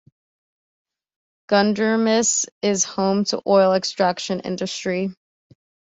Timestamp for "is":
2.63-2.83